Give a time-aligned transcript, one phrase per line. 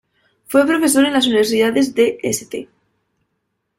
[0.47, 2.67] Fue profesor en las universidades de St.